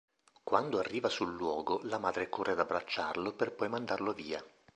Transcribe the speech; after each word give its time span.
Quando 0.41 0.79
arriva 0.79 1.09
sul 1.09 1.35
luogo, 1.35 1.81
la 1.83 1.99
madre 1.99 2.27
corre 2.27 2.53
ad 2.53 2.59
abbracciarlo 2.59 3.35
per 3.35 3.53
poi 3.53 3.69
mandarlo 3.69 4.13
via. 4.13 4.43